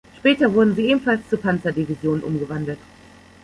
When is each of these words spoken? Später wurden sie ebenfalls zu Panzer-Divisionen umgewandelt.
Später 0.17 0.51
wurden 0.55 0.73
sie 0.73 0.87
ebenfalls 0.87 1.29
zu 1.29 1.37
Panzer-Divisionen 1.37 2.23
umgewandelt. 2.23 2.79